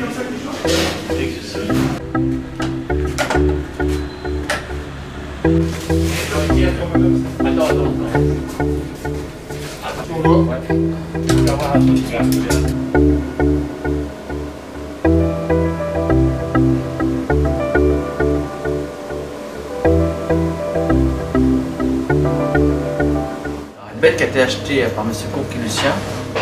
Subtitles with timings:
[0.00, 0.08] Une
[24.00, 25.12] bête qui a été achetée par M.
[25.32, 25.92] Courqui Lucien,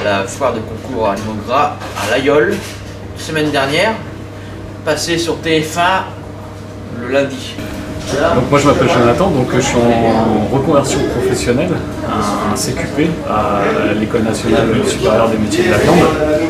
[0.01, 2.55] à la foire de concours à Gras à l'Aïol,
[3.19, 3.93] semaine dernière,
[4.85, 6.03] passée sur TF1
[7.01, 7.55] le lundi.
[8.35, 11.69] Donc moi je m'appelle Jonathan, donc je suis en reconversion professionnelle,
[12.09, 15.99] un CQP à l'École nationale supérieure des métiers de la viande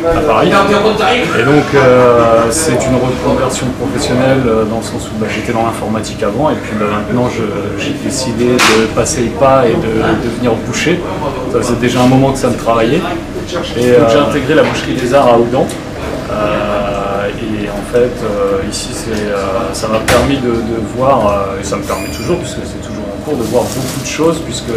[0.06, 0.52] à Paris.
[1.38, 5.64] Et donc euh, c'est une reconversion professionnelle euh, dans le sens où bah, j'étais dans
[5.64, 10.52] l'informatique avant et puis bah, maintenant j'ai décidé de passer le pas et de devenir
[10.64, 11.00] boucher.
[11.52, 13.00] Ça faisait déjà un moment que ça me travaillait.
[13.76, 15.66] Et euh, j'ai intégré la boucherie des arts à Oudan.
[16.30, 16.57] Euh,
[17.92, 20.52] fait, euh, ici, euh, ça m'a permis de,
[20.96, 24.00] voir, euh, et ça me permet toujours, puisque c'est toujours en cours, de voir beaucoup
[24.00, 24.72] de choses, puisque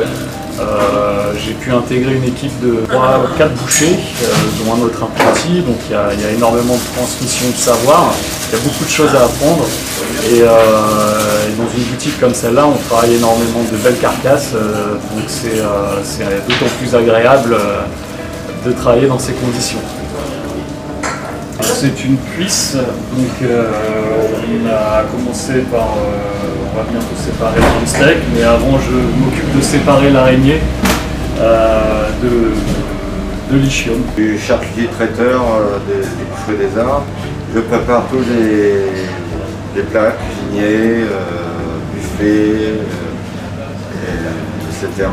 [1.44, 3.98] j'ai pu intégrer une équipe de 3 4 bouchers,
[4.60, 8.14] dont un autre apprenti, donc il y, a, énormément de transmission de savoir,
[8.50, 9.66] il y a beaucoup de choses à apprendre,
[10.32, 16.72] et, dans une boutique comme celle-là, on travaille énormément de belles carcasses, donc c'est, d'autant
[16.80, 17.58] plus agréable
[18.66, 19.80] de travailler dans ces conditions.
[21.62, 23.66] C'est une cuisse, donc euh,
[24.48, 29.56] on a commencé par, euh, on va bientôt séparer le steak, mais avant je m'occupe
[29.56, 30.60] de séparer l'araignée
[31.40, 34.02] euh, de, de l'ichium.
[34.18, 35.42] Je suis charcutier traiteur
[35.88, 37.04] des, des boucheries des arts.
[37.54, 38.86] Je prépare tous les,
[39.76, 41.06] les plats cuisiniers,
[41.94, 42.74] buffets,
[44.04, 45.10] et- etc.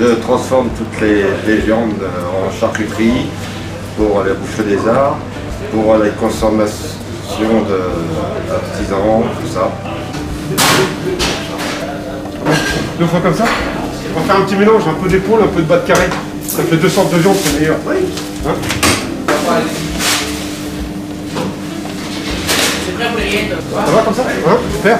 [0.00, 3.26] Je transforme toutes les, viandes en charcuterie
[3.96, 5.18] pour les boucheries des arts,
[5.72, 7.64] pour les consommations
[8.48, 9.70] d'artisans, tout ça.
[12.98, 13.44] Deux fois comme ça
[14.16, 16.08] On va faire un petit mélange, un peu d'épaule, un peu de bas de carré.
[16.46, 17.76] Ça fait deux sortes de viande, c'est meilleur.
[17.86, 18.54] Hein
[23.16, 24.98] les rillettes ça va comme ça Hein Super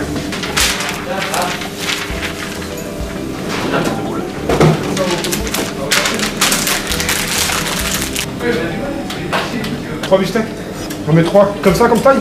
[10.03, 10.68] Trois beefsteaks
[11.09, 12.19] On met trois comme ça, comme taille?